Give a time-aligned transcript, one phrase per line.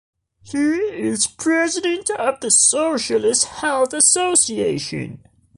[0.41, 5.23] He is President of the Socialist Health Association.